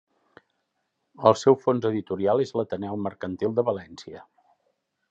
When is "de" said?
3.61-3.69